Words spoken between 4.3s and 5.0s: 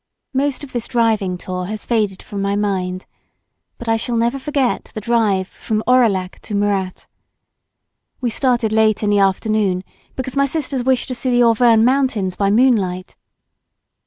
forget the